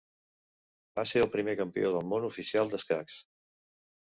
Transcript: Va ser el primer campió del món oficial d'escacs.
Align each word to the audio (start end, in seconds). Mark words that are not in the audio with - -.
Va 0.99 1.03
ser 1.11 1.21
el 1.25 1.29
primer 1.35 1.55
campió 1.59 1.91
del 1.97 2.09
món 2.15 2.27
oficial 2.31 2.73
d'escacs. 2.73 3.19